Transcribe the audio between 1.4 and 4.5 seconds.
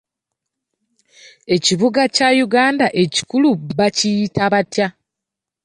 Ekibuga kya Uganda ekikulu bakiyita